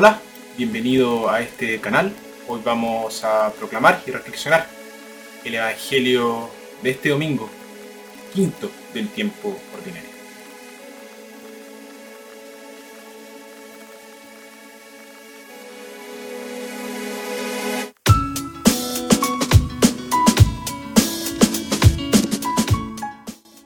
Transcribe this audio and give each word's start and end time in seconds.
Hola, 0.00 0.20
bienvenido 0.56 1.28
a 1.28 1.40
este 1.40 1.80
canal. 1.80 2.12
Hoy 2.46 2.60
vamos 2.64 3.24
a 3.24 3.52
proclamar 3.52 4.00
y 4.06 4.12
reflexionar 4.12 4.68
el 5.44 5.56
Evangelio 5.56 6.48
de 6.84 6.90
este 6.90 7.08
domingo, 7.08 7.50
quinto 8.32 8.70
del 8.94 9.08
tiempo 9.08 9.58
ordinario. 9.74 10.08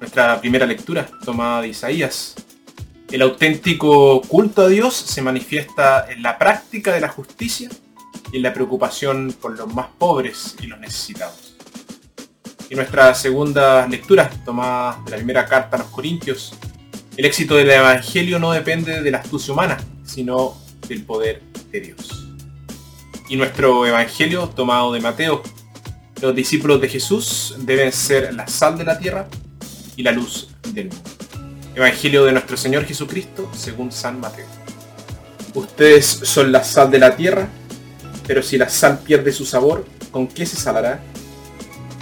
Nuestra 0.00 0.40
primera 0.40 0.64
lectura, 0.64 1.06
tomada 1.26 1.60
de 1.60 1.68
Isaías, 1.68 2.36
el 3.12 3.20
auténtico 3.20 4.22
culto 4.22 4.62
a 4.62 4.68
Dios 4.68 4.94
se 4.94 5.20
manifiesta 5.20 6.06
en 6.10 6.22
la 6.22 6.38
práctica 6.38 6.94
de 6.94 7.00
la 7.00 7.08
justicia 7.08 7.68
y 8.32 8.38
en 8.38 8.42
la 8.42 8.54
preocupación 8.54 9.36
por 9.38 9.56
los 9.56 9.72
más 9.72 9.88
pobres 9.98 10.56
y 10.62 10.66
los 10.66 10.80
necesitados. 10.80 11.54
En 12.70 12.78
nuestra 12.78 13.14
segunda 13.14 13.86
lectura, 13.86 14.30
tomada 14.46 14.98
de 15.04 15.10
la 15.10 15.16
primera 15.18 15.44
carta 15.44 15.76
a 15.76 15.80
los 15.80 15.88
Corintios, 15.88 16.54
el 17.14 17.26
éxito 17.26 17.54
del 17.56 17.68
Evangelio 17.68 18.38
no 18.38 18.50
depende 18.50 19.02
de 19.02 19.10
la 19.10 19.18
astucia 19.18 19.52
humana, 19.52 19.76
sino 20.04 20.56
del 20.88 21.04
poder 21.04 21.42
de 21.70 21.80
Dios. 21.82 22.28
Y 23.28 23.36
nuestro 23.36 23.86
Evangelio, 23.86 24.48
tomado 24.48 24.90
de 24.90 25.00
Mateo, 25.00 25.42
los 26.22 26.34
discípulos 26.34 26.80
de 26.80 26.88
Jesús 26.88 27.56
deben 27.58 27.92
ser 27.92 28.32
la 28.32 28.46
sal 28.48 28.78
de 28.78 28.84
la 28.84 28.98
tierra 28.98 29.28
y 29.96 30.02
la 30.02 30.12
luz 30.12 30.48
del 30.72 30.88
mundo. 30.88 31.11
Evangelio 31.74 32.26
de 32.26 32.32
nuestro 32.32 32.58
Señor 32.58 32.84
Jesucristo 32.84 33.50
según 33.56 33.92
San 33.92 34.20
Mateo. 34.20 34.44
Ustedes 35.54 36.04
son 36.04 36.52
la 36.52 36.62
sal 36.62 36.90
de 36.90 36.98
la 36.98 37.16
tierra, 37.16 37.48
pero 38.26 38.42
si 38.42 38.58
la 38.58 38.68
sal 38.68 38.98
pierde 38.98 39.32
su 39.32 39.46
sabor, 39.46 39.86
¿con 40.10 40.28
qué 40.28 40.44
se 40.44 40.56
salará? 40.56 41.00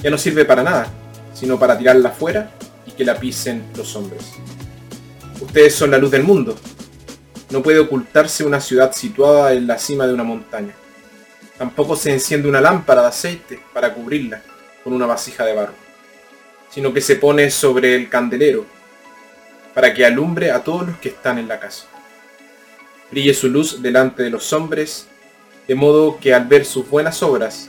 Ya 0.02 0.10
no 0.10 0.18
sirve 0.18 0.44
para 0.44 0.64
nada, 0.64 0.88
sino 1.34 1.56
para 1.56 1.78
tirarla 1.78 2.08
afuera 2.08 2.50
y 2.84 2.90
que 2.90 3.04
la 3.04 3.20
pisen 3.20 3.62
los 3.76 3.94
hombres. 3.94 4.24
Ustedes 5.40 5.72
son 5.72 5.92
la 5.92 5.98
luz 5.98 6.10
del 6.10 6.24
mundo. 6.24 6.56
No 7.50 7.62
puede 7.62 7.78
ocultarse 7.78 8.44
una 8.44 8.60
ciudad 8.60 8.92
situada 8.92 9.52
en 9.52 9.68
la 9.68 9.78
cima 9.78 10.04
de 10.04 10.14
una 10.14 10.24
montaña. 10.24 10.74
Tampoco 11.56 11.94
se 11.94 12.12
enciende 12.12 12.48
una 12.48 12.60
lámpara 12.60 13.02
de 13.02 13.08
aceite 13.08 13.60
para 13.72 13.94
cubrirla 13.94 14.42
con 14.82 14.94
una 14.94 15.06
vasija 15.06 15.44
de 15.44 15.54
barro, 15.54 15.74
sino 16.70 16.92
que 16.92 17.00
se 17.00 17.16
pone 17.16 17.52
sobre 17.52 17.94
el 17.94 18.08
candelero 18.08 18.79
para 19.74 19.94
que 19.94 20.04
alumbre 20.04 20.50
a 20.50 20.62
todos 20.62 20.86
los 20.86 20.98
que 20.98 21.10
están 21.10 21.38
en 21.38 21.48
la 21.48 21.60
casa. 21.60 21.86
Brille 23.10 23.34
su 23.34 23.48
luz 23.48 23.82
delante 23.82 24.22
de 24.22 24.30
los 24.30 24.52
hombres, 24.52 25.08
de 25.66 25.74
modo 25.74 26.18
que 26.18 26.34
al 26.34 26.46
ver 26.46 26.64
sus 26.64 26.88
buenas 26.88 27.22
obras, 27.22 27.68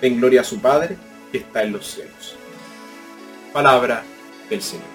den 0.00 0.18
gloria 0.18 0.40
a 0.40 0.44
su 0.44 0.60
Padre 0.60 0.96
que 1.30 1.38
está 1.38 1.62
en 1.62 1.72
los 1.72 1.86
cielos. 1.86 2.36
Palabra 3.52 4.02
del 4.48 4.62
Señor. 4.62 4.91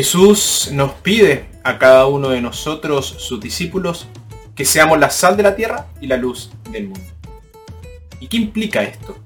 Jesús 0.00 0.70
nos 0.72 0.92
pide 0.92 1.44
a 1.62 1.78
cada 1.78 2.06
uno 2.06 2.30
de 2.30 2.40
nosotros, 2.40 3.04
sus 3.18 3.38
discípulos, 3.38 4.06
que 4.54 4.64
seamos 4.64 4.98
la 4.98 5.10
sal 5.10 5.36
de 5.36 5.42
la 5.42 5.54
tierra 5.54 5.88
y 6.00 6.06
la 6.06 6.16
luz 6.16 6.50
del 6.70 6.84
mundo. 6.84 7.06
¿Y 8.18 8.26
qué 8.26 8.38
implica 8.38 8.82
esto? 8.82 9.18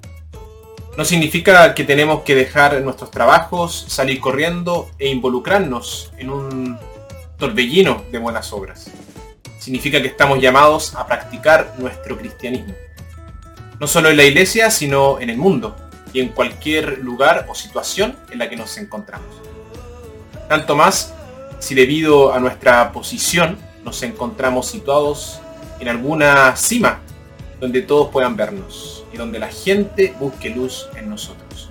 No 0.99 1.05
significa 1.05 1.77
que 1.77 1.85
tenemos 1.85 2.23
que 2.23 2.35
dejar 2.35 2.83
nuestros 2.83 3.13
trabajos, 3.13 3.85
salir 3.87 4.19
corriendo 4.19 4.91
e 4.99 5.11
involucrarnos 5.11 6.13
en 6.19 6.31
un 6.31 6.77
torbellino 7.39 8.03
de 8.11 8.19
buenas 8.19 8.53
obras. 8.53 8.91
Significa 9.61 10.03
que 10.03 10.09
estamos 10.09 10.41
llamados 10.41 10.97
a 10.97 11.07
practicar 11.07 11.75
nuestro 11.79 12.19
cristianismo. 12.19 12.75
No 13.79 13.87
solo 13.87 14.09
en 14.09 14.17
la 14.17 14.25
iglesia, 14.25 14.73
sino 14.73 15.21
en 15.21 15.31
el 15.31 15.39
mundo 15.39 15.77
y 16.13 16.19
en 16.19 16.31
cualquier 16.31 16.99
lugar 16.99 17.47
o 17.49 17.55
situación 17.55 18.17
en 18.33 18.41
la 18.41 18.51
que 18.51 18.57
nos 18.57 18.77
encontramos. 18.77 19.54
Tanto 20.55 20.77
más 20.77 21.13
si 21.59 21.75
debido 21.75 22.33
a 22.33 22.39
nuestra 22.39 22.93
posición 22.93 23.59
nos 23.85 24.01
encontramos 24.05 24.69
situados 24.69 25.41
en 25.81 25.89
alguna 25.89 26.55
cima 26.55 27.01
donde 27.59 27.83
todos 27.83 28.11
puedan 28.13 28.37
vernos 28.37 29.05
y 29.13 29.17
donde 29.17 29.41
la 29.41 29.49
gente 29.49 30.15
busque 30.21 30.51
luz 30.51 30.87
en 30.95 31.11
nosotros. 31.11 31.71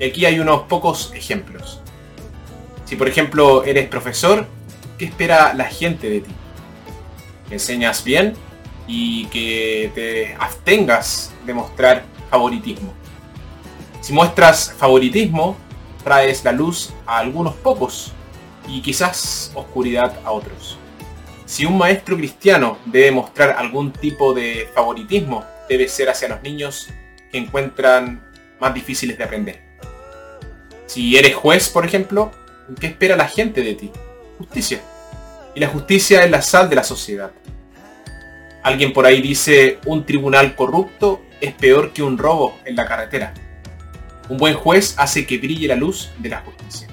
Y 0.00 0.04
aquí 0.04 0.24
hay 0.24 0.40
unos 0.40 0.62
pocos 0.62 1.12
ejemplos. 1.14 1.82
Si 2.86 2.96
por 2.96 3.06
ejemplo 3.06 3.62
eres 3.64 3.86
profesor, 3.86 4.46
¿qué 4.96 5.04
espera 5.04 5.52
la 5.52 5.64
gente 5.64 6.08
de 6.08 6.20
ti? 6.20 6.30
¿Que 7.50 7.56
enseñas 7.56 8.02
bien 8.02 8.32
y 8.86 9.26
que 9.26 9.92
te 9.94 10.34
abstengas 10.40 11.34
de 11.44 11.52
mostrar 11.52 12.02
favoritismo? 12.30 12.94
Si 14.00 14.14
muestras 14.14 14.72
favoritismo, 14.78 15.67
traes 16.08 16.42
la 16.42 16.52
luz 16.52 16.94
a 17.04 17.18
algunos 17.18 17.54
pocos 17.56 18.12
y 18.66 18.80
quizás 18.80 19.52
oscuridad 19.54 20.18
a 20.24 20.30
otros. 20.30 20.78
Si 21.44 21.66
un 21.66 21.76
maestro 21.76 22.16
cristiano 22.16 22.78
debe 22.86 23.10
mostrar 23.10 23.50
algún 23.58 23.92
tipo 23.92 24.32
de 24.32 24.70
favoritismo, 24.74 25.44
debe 25.68 25.86
ser 25.86 26.08
hacia 26.08 26.28
los 26.28 26.42
niños 26.42 26.88
que 27.30 27.36
encuentran 27.36 28.26
más 28.58 28.72
difíciles 28.72 29.18
de 29.18 29.24
aprender. 29.24 29.60
Si 30.86 31.14
eres 31.14 31.34
juez, 31.34 31.68
por 31.68 31.84
ejemplo, 31.84 32.32
¿qué 32.80 32.86
espera 32.86 33.14
la 33.14 33.28
gente 33.28 33.60
de 33.60 33.74
ti? 33.74 33.90
Justicia. 34.38 34.80
Y 35.54 35.60
la 35.60 35.68
justicia 35.68 36.24
es 36.24 36.30
la 36.30 36.40
sal 36.40 36.70
de 36.70 36.76
la 36.76 36.84
sociedad. 36.84 37.32
Alguien 38.62 38.94
por 38.94 39.04
ahí 39.04 39.20
dice, 39.20 39.78
un 39.84 40.06
tribunal 40.06 40.56
corrupto 40.56 41.20
es 41.38 41.52
peor 41.52 41.92
que 41.92 42.02
un 42.02 42.16
robo 42.16 42.56
en 42.64 42.76
la 42.76 42.86
carretera. 42.86 43.34
Un 44.28 44.36
buen 44.36 44.54
juez 44.54 44.94
hace 44.98 45.26
que 45.26 45.38
brille 45.38 45.66
la 45.68 45.74
luz 45.74 46.10
de 46.18 46.28
la 46.28 46.40
justicia. 46.40 46.86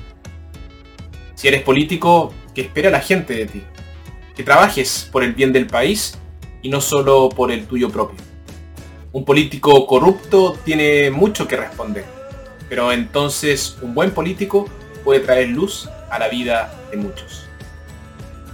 Si 1.36 1.50
eres 1.50 1.64
político, 1.64 2.34
¿qué 2.54 2.62
espera 2.62 2.90
la 2.90 3.02
gente 3.02 3.34
de 3.34 3.46
ti? 3.46 3.62
Que 4.36 4.44
trabajes 4.44 5.10
por 5.12 5.22
el 5.22 5.34
bien 5.34 5.52
del 5.52 5.68
país 5.68 6.18
y 6.62 6.70
no 6.70 6.80
solo 6.80 7.28
por 7.30 7.52
el 7.52 7.66
tuyo 7.66 7.90
propio. 7.90 8.18
Un 9.12 9.26
político 9.26 9.86
corrupto 9.86 10.58
tiene 10.64 11.12
mucho 11.12 11.46
que 11.48 11.58
responder, 11.58 12.06
pero 12.70 12.92
entonces 12.94 13.78
un 13.82 13.94
buen 13.94 14.12
político 14.12 14.70
puede 15.04 15.20
traer 15.20 15.50
luz 15.50 15.90
a 16.10 16.18
la 16.18 16.30
vida 16.30 16.74
de 16.90 16.98
muchos. 16.98 17.48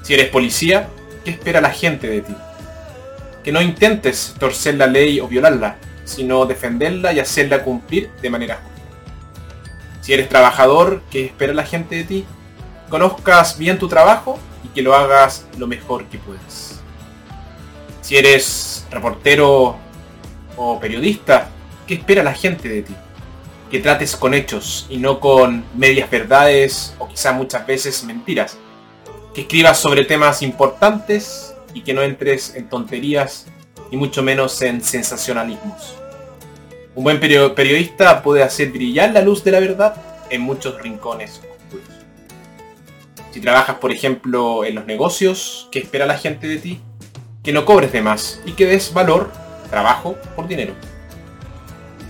Si 0.01 0.15
eres 0.15 0.29
policía, 0.29 0.89
¿qué 1.23 1.31
espera 1.31 1.61
la 1.61 1.69
gente 1.69 2.07
de 2.07 2.21
ti? 2.21 2.35
Que 3.43 3.51
no 3.51 3.61
intentes 3.61 4.33
torcer 4.39 4.75
la 4.75 4.87
ley 4.87 5.19
o 5.19 5.27
violarla, 5.27 5.77
sino 6.03 6.45
defenderla 6.45 7.13
y 7.13 7.19
hacerla 7.19 7.63
cumplir 7.63 8.09
de 8.21 8.29
manera 8.29 8.55
justa. 8.55 8.70
Si 10.01 10.13
eres 10.13 10.29
trabajador, 10.29 11.03
¿qué 11.11 11.25
espera 11.25 11.53
la 11.53 11.63
gente 11.63 11.95
de 11.95 12.03
ti? 12.03 12.25
Conozcas 12.89 13.57
bien 13.57 13.77
tu 13.77 13.87
trabajo 13.87 14.39
y 14.63 14.69
que 14.69 14.81
lo 14.81 14.95
hagas 14.95 15.45
lo 15.57 15.67
mejor 15.67 16.05
que 16.05 16.17
puedas. 16.17 16.81
Si 18.01 18.17
eres 18.17 18.87
reportero 18.89 19.77
o 20.57 20.79
periodista, 20.79 21.49
¿qué 21.85 21.93
espera 21.93 22.23
la 22.23 22.33
gente 22.33 22.67
de 22.67 22.81
ti? 22.81 22.95
Que 23.69 23.79
trates 23.79 24.15
con 24.15 24.33
hechos 24.33 24.87
y 24.89 24.97
no 24.97 25.19
con 25.19 25.63
medias 25.75 26.09
verdades 26.09 26.95
o 26.97 27.07
quizá 27.07 27.31
muchas 27.31 27.65
veces 27.67 28.03
mentiras. 28.03 28.57
Que 29.35 29.41
escribas 29.41 29.77
sobre 29.77 30.03
temas 30.03 30.41
importantes 30.41 31.53
y 31.75 31.81
que 31.81 31.93
no 31.93 32.01
entres 32.01 32.55
en 32.55 32.67
tonterías 32.67 33.45
y 33.91 33.97
mucho 33.97 34.23
menos 34.23 34.61
en 34.63 34.81
sensacionalismos. 34.81 36.00
Un 36.93 37.05
buen 37.05 37.21
periodista 37.21 38.21
puede 38.21 38.43
hacer 38.43 38.71
brillar 38.71 39.13
la 39.13 39.21
luz 39.21 39.45
de 39.45 39.51
la 39.51 39.61
verdad 39.61 39.95
en 40.29 40.41
muchos 40.41 40.81
rincones 40.81 41.39
oscuros. 41.39 41.87
Si 43.31 43.39
trabajas, 43.39 43.77
por 43.77 43.93
ejemplo, 43.93 44.65
en 44.65 44.75
los 44.75 44.85
negocios, 44.85 45.69
¿qué 45.71 45.79
espera 45.79 46.05
la 46.05 46.17
gente 46.17 46.47
de 46.47 46.57
ti? 46.57 46.81
Que 47.43 47.53
no 47.53 47.63
cobres 47.63 47.93
de 47.93 48.01
más 48.01 48.41
y 48.45 48.51
que 48.51 48.65
des 48.65 48.93
valor, 48.93 49.31
trabajo, 49.69 50.17
por 50.35 50.49
dinero. 50.49 50.73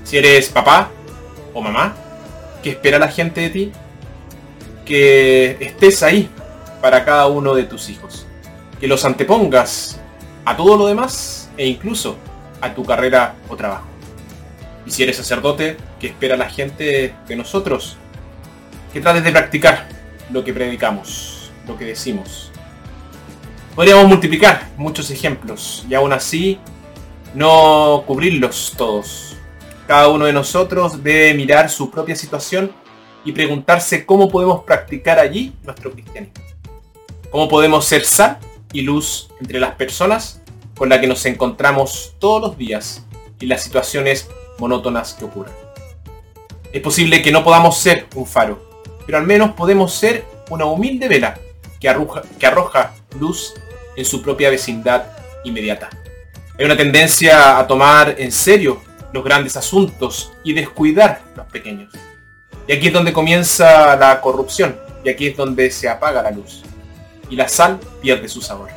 Si 0.03 0.17
eres 0.17 0.49
papá 0.49 0.89
o 1.53 1.61
mamá, 1.61 1.95
¿qué 2.63 2.71
espera 2.71 2.97
la 2.97 3.07
gente 3.07 3.41
de 3.41 3.49
ti? 3.51 3.71
Que 4.83 5.57
estés 5.59 6.01
ahí 6.01 6.27
para 6.81 7.05
cada 7.05 7.27
uno 7.27 7.53
de 7.53 7.65
tus 7.65 7.87
hijos. 7.87 8.25
Que 8.79 8.87
los 8.87 9.05
antepongas 9.05 9.99
a 10.43 10.57
todo 10.57 10.75
lo 10.75 10.87
demás 10.87 11.51
e 11.55 11.67
incluso 11.67 12.17
a 12.61 12.73
tu 12.73 12.83
carrera 12.83 13.35
o 13.47 13.55
trabajo. 13.55 13.90
Si 14.91 15.03
eres 15.03 15.15
sacerdote, 15.15 15.77
¿qué 16.01 16.07
espera 16.07 16.35
la 16.35 16.49
gente 16.49 17.15
de 17.25 17.35
nosotros? 17.37 17.95
Que 18.91 18.99
trates 18.99 19.23
de 19.23 19.31
practicar 19.31 19.87
lo 20.31 20.43
que 20.43 20.53
predicamos, 20.53 21.49
lo 21.65 21.77
que 21.77 21.85
decimos. 21.85 22.51
Podríamos 23.73 24.05
multiplicar 24.07 24.67
muchos 24.75 25.09
ejemplos 25.09 25.85
y 25.89 25.93
aún 25.93 26.11
así 26.11 26.59
no 27.33 28.03
cubrirlos 28.05 28.73
todos. 28.77 29.37
Cada 29.87 30.09
uno 30.09 30.25
de 30.25 30.33
nosotros 30.33 31.01
debe 31.01 31.35
mirar 31.35 31.69
su 31.69 31.89
propia 31.89 32.17
situación 32.17 32.73
y 33.23 33.31
preguntarse 33.31 34.05
cómo 34.05 34.27
podemos 34.27 34.65
practicar 34.65 35.19
allí 35.19 35.53
nuestro 35.63 35.93
cristianismo. 35.93 36.43
Cómo 37.29 37.47
podemos 37.47 37.85
ser 37.85 38.03
sal 38.03 38.39
y 38.73 38.81
luz 38.81 39.29
entre 39.39 39.57
las 39.57 39.73
personas 39.75 40.41
con 40.75 40.89
las 40.89 40.99
que 40.99 41.07
nos 41.07 41.25
encontramos 41.25 42.13
todos 42.19 42.41
los 42.41 42.57
días 42.57 43.05
y 43.39 43.45
las 43.45 43.63
situaciones 43.63 44.27
monótonas 44.57 45.13
que 45.13 45.25
ocurren. 45.25 45.53
Es 46.71 46.81
posible 46.81 47.21
que 47.21 47.31
no 47.31 47.43
podamos 47.43 47.77
ser 47.77 48.07
un 48.15 48.25
faro, 48.25 48.61
pero 49.05 49.17
al 49.17 49.25
menos 49.25 49.51
podemos 49.51 49.93
ser 49.93 50.25
una 50.49 50.65
humilde 50.65 51.07
vela 51.07 51.37
que 51.79 51.89
arroja, 51.89 52.21
que 52.39 52.47
arroja 52.47 52.93
luz 53.19 53.53
en 53.95 54.05
su 54.05 54.21
propia 54.21 54.49
vecindad 54.49 55.03
inmediata. 55.43 55.89
Hay 56.57 56.65
una 56.65 56.77
tendencia 56.77 57.57
a 57.57 57.67
tomar 57.67 58.15
en 58.17 58.31
serio 58.31 58.81
los 59.11 59.23
grandes 59.23 59.57
asuntos 59.57 60.31
y 60.43 60.53
descuidar 60.53 61.21
los 61.35 61.45
pequeños. 61.47 61.93
Y 62.67 62.73
aquí 62.73 62.87
es 62.87 62.93
donde 62.93 63.11
comienza 63.11 63.95
la 63.95 64.21
corrupción, 64.21 64.79
y 65.03 65.09
aquí 65.09 65.27
es 65.27 65.37
donde 65.37 65.71
se 65.71 65.89
apaga 65.89 66.21
la 66.21 66.31
luz. 66.31 66.63
Y 67.29 67.35
la 67.35 67.47
sal 67.47 67.79
pierde 68.01 68.29
su 68.29 68.41
sabor. 68.41 68.69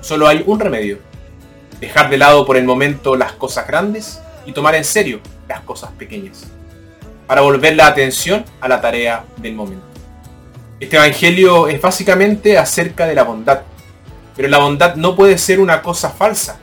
Solo 0.00 0.26
hay 0.26 0.42
un 0.46 0.60
remedio. 0.60 0.98
Dejar 1.80 2.10
de 2.10 2.18
lado 2.18 2.44
por 2.44 2.56
el 2.56 2.64
momento 2.64 3.16
las 3.16 3.32
cosas 3.32 3.66
grandes 3.66 4.20
y 4.48 4.52
tomar 4.52 4.74
en 4.76 4.84
serio 4.84 5.20
las 5.46 5.60
cosas 5.60 5.90
pequeñas. 5.92 6.44
Para 7.26 7.42
volver 7.42 7.76
la 7.76 7.86
atención 7.86 8.46
a 8.62 8.66
la 8.66 8.80
tarea 8.80 9.26
del 9.36 9.54
momento. 9.54 9.84
Este 10.80 10.96
Evangelio 10.96 11.68
es 11.68 11.78
básicamente 11.82 12.56
acerca 12.56 13.06
de 13.06 13.14
la 13.14 13.24
bondad. 13.24 13.60
Pero 14.34 14.48
la 14.48 14.56
bondad 14.56 14.94
no 14.94 15.14
puede 15.14 15.36
ser 15.36 15.60
una 15.60 15.82
cosa 15.82 16.08
falsa. 16.08 16.58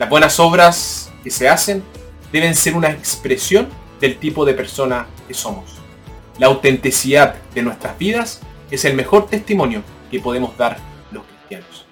Las 0.00 0.08
buenas 0.08 0.40
obras 0.40 1.12
que 1.22 1.30
se 1.30 1.48
hacen 1.48 1.84
deben 2.32 2.56
ser 2.56 2.74
una 2.74 2.90
expresión 2.90 3.68
del 4.00 4.18
tipo 4.18 4.44
de 4.44 4.54
persona 4.54 5.06
que 5.28 5.34
somos. 5.34 5.76
La 6.40 6.48
autenticidad 6.48 7.36
de 7.54 7.62
nuestras 7.62 7.96
vidas 7.96 8.40
es 8.68 8.84
el 8.84 8.94
mejor 8.94 9.28
testimonio 9.28 9.84
que 10.10 10.18
podemos 10.18 10.58
dar 10.58 10.78
los 11.12 11.22
cristianos. 11.22 11.85